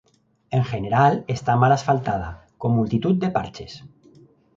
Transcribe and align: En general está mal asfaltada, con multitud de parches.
En 0.57 0.63
general 0.71 1.13
está 1.35 1.53
mal 1.61 1.71
asfaltada, 1.73 2.29
con 2.59 2.75
multitud 2.77 3.15
de 3.19 3.29
parches. 3.35 3.73